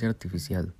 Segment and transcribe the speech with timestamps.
[0.00, 0.72] artificial.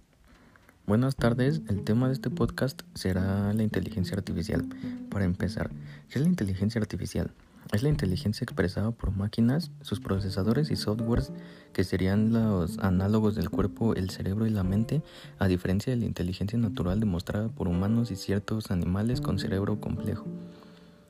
[0.87, 4.65] Buenas tardes, el tema de este podcast será la inteligencia artificial.
[5.11, 5.71] Para empezar,
[6.08, 7.30] ¿qué es la inteligencia artificial?
[7.72, 11.30] Es la inteligencia expresada por máquinas, sus procesadores y softwares
[11.75, 15.03] que serían los análogos del cuerpo, el cerebro y la mente,
[15.38, 20.24] a diferencia de la inteligencia natural demostrada por humanos y ciertos animales con cerebro complejo.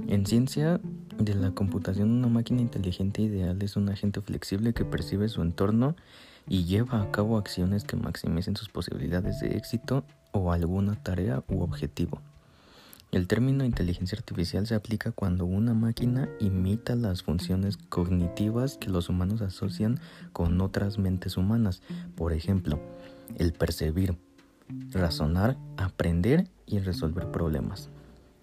[0.08, 0.80] En ciencia
[1.18, 5.94] de la computación, una máquina inteligente ideal es un agente flexible que percibe su entorno
[6.48, 11.62] y lleva a cabo acciones que maximicen sus posibilidades de éxito o alguna tarea u
[11.62, 12.20] objetivo.
[13.12, 19.10] El término inteligencia artificial se aplica cuando una máquina imita las funciones cognitivas que los
[19.10, 20.00] humanos asocian
[20.32, 21.82] con otras mentes humanas,
[22.16, 22.80] por ejemplo,
[23.36, 24.16] el percibir,
[24.92, 27.90] razonar, aprender y resolver problemas.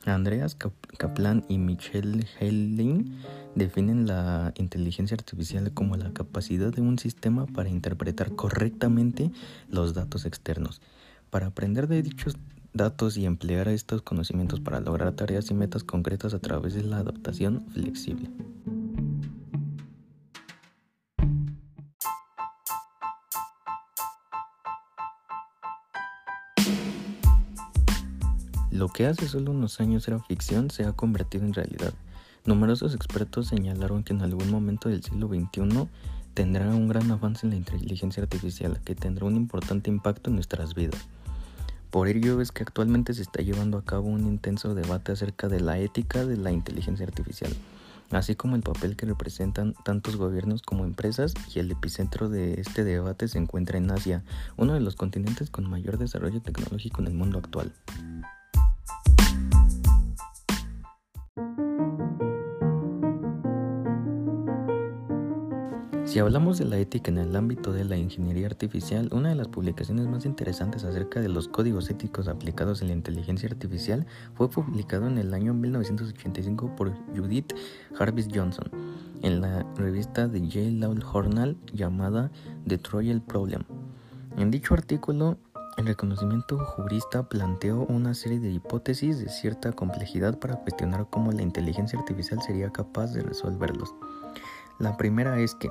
[0.06, 0.56] Andreas
[0.98, 3.22] Kaplan y Michelle Helling
[3.60, 9.32] definen la inteligencia artificial como la capacidad de un sistema para interpretar correctamente
[9.70, 10.82] los datos externos,
[11.30, 12.36] para aprender de dichos
[12.74, 16.98] datos y emplear estos conocimientos para lograr tareas y metas concretas a través de la
[16.98, 18.30] adaptación flexible.
[28.72, 31.94] Lo que hace solo unos años era ficción se ha convertido en realidad.
[32.46, 35.88] Numerosos expertos señalaron que en algún momento del siglo XXI
[36.34, 40.74] tendrá un gran avance en la inteligencia artificial que tendrá un importante impacto en nuestras
[40.74, 41.08] vidas.
[41.92, 45.60] Por ello es que actualmente se está llevando a cabo un intenso debate acerca de
[45.60, 47.52] la ética de la inteligencia artificial,
[48.12, 52.84] así como el papel que representan tantos gobiernos como empresas y el epicentro de este
[52.84, 54.24] debate se encuentra en Asia,
[54.56, 57.74] uno de los continentes con mayor desarrollo tecnológico en el mundo actual.
[66.10, 69.48] Si hablamos de la ética en el ámbito de la ingeniería artificial, una de las
[69.48, 75.06] publicaciones más interesantes acerca de los códigos éticos aplicados en la inteligencia artificial fue publicado
[75.06, 77.54] en el año 1985 por Judith
[77.94, 78.72] Jarvis Johnson
[79.22, 82.32] en la revista de Yale Law Journal llamada
[82.66, 83.62] The Trojan Problem.
[84.36, 85.38] En dicho artículo,
[85.78, 91.44] el reconocimiento jurista planteó una serie de hipótesis de cierta complejidad para cuestionar cómo la
[91.44, 93.94] inteligencia artificial sería capaz de resolverlos.
[94.80, 95.70] La primera es que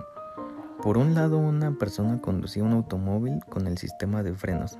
[0.82, 4.78] por un lado, una persona conducía un automóvil con el sistema de frenos.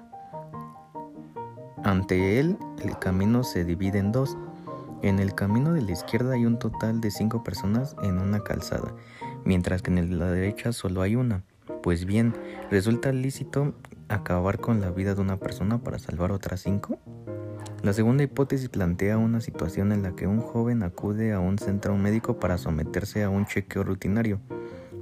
[1.84, 4.36] Ante él, el camino se divide en dos.
[5.02, 8.94] En el camino de la izquierda hay un total de cinco personas en una calzada,
[9.44, 11.42] mientras que en la derecha solo hay una.
[11.82, 12.34] Pues bien,
[12.70, 13.74] ¿resulta lícito
[14.08, 16.98] acabar con la vida de una persona para salvar otras cinco?
[17.82, 21.96] La segunda hipótesis plantea una situación en la que un joven acude a un centro
[21.96, 24.40] médico para someterse a un chequeo rutinario.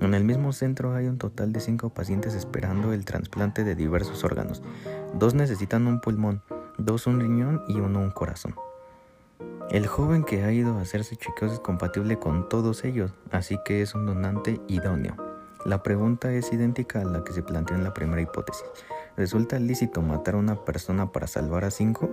[0.01, 4.25] En el mismo centro hay un total de cinco pacientes esperando el trasplante de diversos
[4.25, 4.63] órganos.
[5.15, 6.43] Dos necesitan un pulmón,
[6.77, 8.55] dos un riñón y uno un corazón.
[9.71, 13.83] El joven que ha ido a hacerse chequeos es compatible con todos ellos, así que
[13.83, 15.17] es un donante idóneo.
[15.65, 18.65] La pregunta es idéntica a la que se planteó en la primera hipótesis.
[19.17, 22.11] ¿Resulta lícito matar a una persona para salvar a cinco?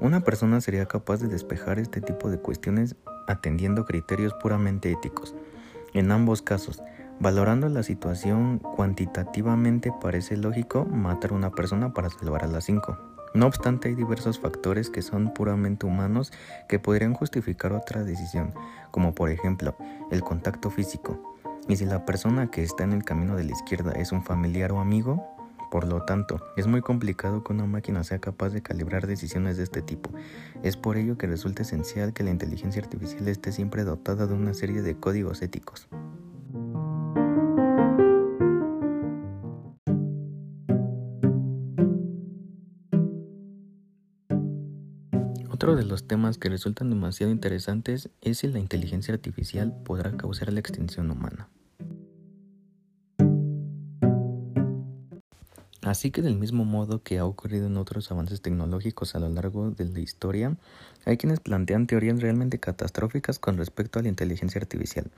[0.00, 2.96] Una persona sería capaz de despejar este tipo de cuestiones
[3.26, 5.34] atendiendo criterios puramente éticos.
[5.94, 6.82] En ambos casos,
[7.20, 12.96] Valorando la situación cuantitativamente parece lógico matar a una persona para salvar a las cinco.
[13.34, 16.32] No obstante, hay diversos factores que son puramente humanos
[16.66, 18.54] que podrían justificar otra decisión,
[18.90, 19.76] como por ejemplo
[20.10, 21.36] el contacto físico.
[21.68, 24.72] Y si la persona que está en el camino de la izquierda es un familiar
[24.72, 25.22] o amigo,
[25.70, 29.64] por lo tanto, es muy complicado que una máquina sea capaz de calibrar decisiones de
[29.64, 30.08] este tipo.
[30.62, 34.54] Es por ello que resulta esencial que la inteligencia artificial esté siempre dotada de una
[34.54, 35.86] serie de códigos éticos.
[45.70, 50.52] Otro de los temas que resultan demasiado interesantes es si la inteligencia artificial podrá causar
[50.52, 51.48] la extinción humana.
[55.82, 59.70] Así que del mismo modo que ha ocurrido en otros avances tecnológicos a lo largo
[59.70, 60.56] de la historia,
[61.04, 65.08] hay quienes plantean teorías realmente catastróficas con respecto a la inteligencia artificial.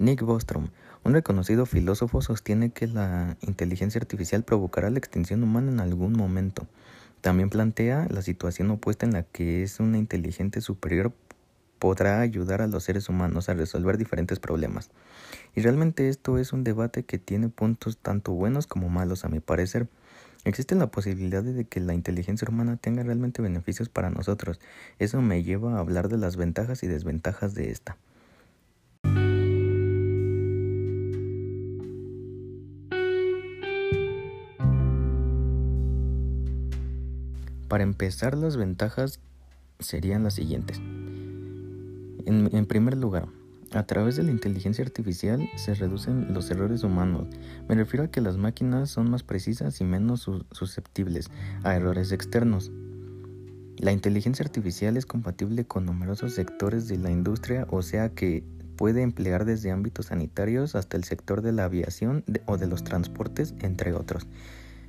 [0.00, 0.70] Nick Bostrom,
[1.04, 6.66] un reconocido filósofo, sostiene que la inteligencia artificial provocará la extinción humana en algún momento.
[7.22, 11.12] También plantea la situación opuesta en la que es una inteligente superior
[11.78, 14.90] podrá ayudar a los seres humanos a resolver diferentes problemas.
[15.54, 19.38] Y realmente esto es un debate que tiene puntos tanto buenos como malos a mi
[19.38, 19.88] parecer.
[20.44, 24.60] Existe la posibilidad de que la inteligencia humana tenga realmente beneficios para nosotros.
[24.98, 27.96] Eso me lleva a hablar de las ventajas y desventajas de esta.
[37.72, 39.18] Para empezar, las ventajas
[39.78, 40.76] serían las siguientes.
[42.26, 43.28] En, primer lugar,
[43.72, 47.28] a través de la inteligencia artificial se reducen los errores humanos.
[47.70, 51.30] Me refiero a que las máquinas son más precisas y menos susceptibles
[51.62, 52.70] a errores externos.
[53.78, 58.44] La inteligencia artificial es compatible con numerosos sectores de la industria, o sea que
[58.76, 63.54] puede emplear desde ámbitos sanitarios hasta el sector de la aviación o de los transportes,
[63.60, 64.26] entre otros.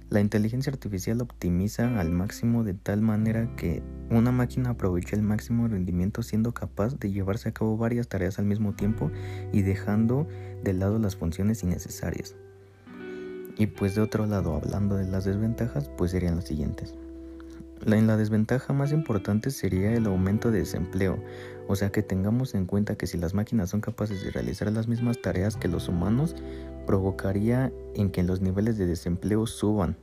[0.09, 5.67] La inteligencia artificial optimiza al máximo de tal manera que una máquina aprovecha el máximo
[5.67, 9.11] rendimiento siendo capaz de llevarse a cabo varias tareas al mismo tiempo
[9.51, 10.27] y dejando
[10.63, 12.35] de lado las funciones innecesarias.
[13.57, 16.95] Y pues de otro lado, hablando de las desventajas, pues serían las siguientes.
[17.85, 21.21] La, la desventaja más importante sería el aumento de desempleo,
[21.67, 24.87] o sea que tengamos en cuenta que si las máquinas son capaces de realizar las
[24.87, 26.35] mismas tareas que los humanos,
[26.85, 29.97] provocaría en que los niveles de desempleo suban.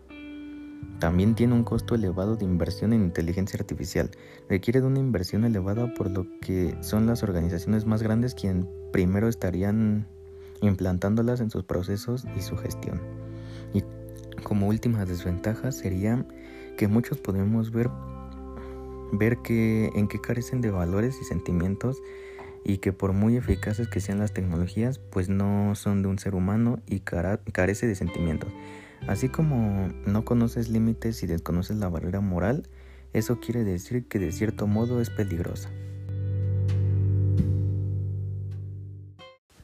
[0.98, 4.10] También tiene un costo elevado de inversión en inteligencia artificial.
[4.48, 9.28] Requiere de una inversión elevada por lo que son las organizaciones más grandes quienes primero
[9.28, 10.06] estarían
[10.60, 13.00] implantándolas en sus procesos y su gestión.
[13.72, 13.82] Y
[14.42, 16.26] como última desventaja sería
[16.80, 17.90] que muchos podemos ver,
[19.12, 21.98] ver que, en qué carecen de valores y sentimientos
[22.64, 26.34] y que por muy eficaces que sean las tecnologías, pues no son de un ser
[26.34, 28.50] humano y carece de sentimientos.
[29.06, 32.66] Así como no conoces límites y desconoces la barrera moral,
[33.12, 35.68] eso quiere decir que de cierto modo es peligrosa.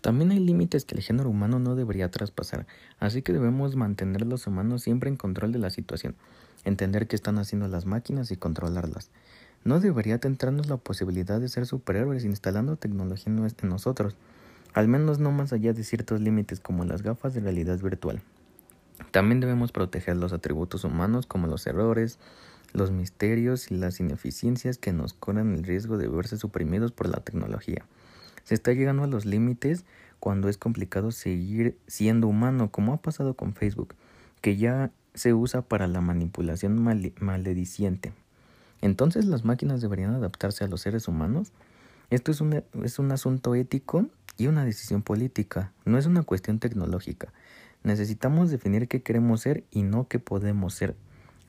[0.03, 2.67] También hay límites que el género humano no debería traspasar,
[3.01, 6.15] así que debemos mantener los humanos siempre en control de la situación,
[6.67, 9.11] entender qué están haciendo las máquinas y controlarlas.
[9.65, 14.17] No debería tentarnos la posibilidad de ser superhéroes instalando tecnología en nosotros,
[14.75, 18.21] al menos no más allá de ciertos límites como las gafas de realidad virtual.
[19.11, 22.19] También debemos proteger los atributos humanos como los errores,
[22.73, 27.21] los misterios y las ineficiencias que nos corren el riesgo de verse suprimidos por la
[27.21, 27.85] tecnología.
[28.45, 29.85] Se está llegando a los límites
[30.21, 33.95] cuando es complicado seguir siendo humano, como ha pasado con Facebook,
[34.41, 36.81] que ya se usa para la manipulación
[37.21, 38.13] malediciente.
[38.83, 41.53] Entonces las máquinas deberían adaptarse a los seres humanos.
[42.11, 46.59] Esto es un, es un asunto ético y una decisión política, no es una cuestión
[46.59, 47.33] tecnológica.
[47.83, 50.95] Necesitamos definir qué queremos ser y no qué podemos ser.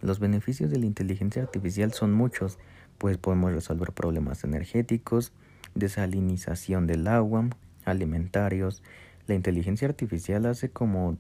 [0.01, 2.57] Los beneficios de la inteligencia artificial son muchos,
[2.97, 5.33] pues podemos resolver problemas energéticos,
[5.75, 7.49] desalinización del agua,
[7.85, 8.81] alimentarios.
[9.27, 11.17] La inteligencia artificial hace como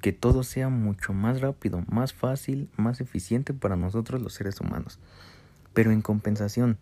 [0.00, 4.98] que todo sea mucho más rápido, más fácil, más eficiente para nosotros los seres humanos.
[5.74, 6.78] Pero en compensación,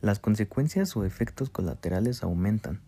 [0.00, 2.80] las consecuencias o efectos colaterales aumentan.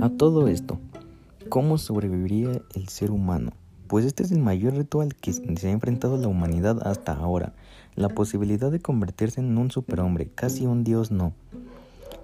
[0.00, 0.78] A todo esto,
[1.48, 3.52] ¿cómo sobreviviría el ser humano?
[3.88, 7.54] Pues este es el mayor reto al que se ha enfrentado la humanidad hasta ahora,
[7.96, 11.32] la posibilidad de convertirse en un superhombre, casi un dios no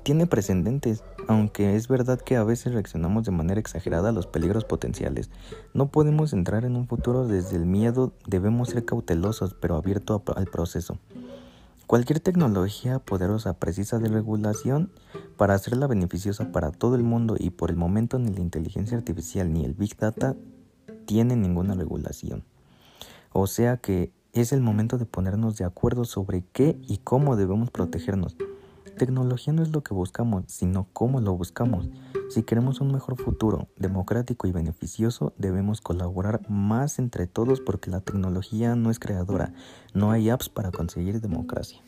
[0.05, 4.65] tiene precedentes, aunque es verdad que a veces reaccionamos de manera exagerada a los peligros
[4.65, 5.31] potenciales.
[5.73, 10.45] No podemos entrar en un futuro desde el miedo, debemos ser cautelosos pero abiertos al
[10.45, 10.99] proceso.
[11.87, 14.91] Cualquier tecnología poderosa precisa de regulación
[15.39, 19.53] para hacerla beneficiosa para todo el mundo y por el momento ni la inteligencia artificial
[19.53, 20.37] ni el Big Data
[21.07, 22.45] tienen ninguna regulación.
[23.33, 27.71] O sea que es el momento de ponernos de acuerdo sobre qué y cómo debemos
[27.71, 28.37] protegernos.
[28.99, 31.89] Tecnología no es lo que buscamos, sino cómo lo buscamos.
[32.29, 38.01] Si queremos un mejor futuro, democrático y beneficioso, debemos colaborar más entre todos porque la
[38.01, 39.53] tecnología no es creadora,
[39.95, 41.83] no hay apps para conseguir democracia.